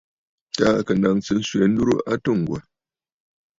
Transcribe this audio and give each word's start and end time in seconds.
Taà 0.55 0.79
kɨ 0.87 0.93
naŋsə 1.01 1.33
swɛ̌ 1.47 1.65
ndurə 1.71 1.95
a 2.01 2.13
atû 2.13 2.31
Ŋgwà. 2.39 2.59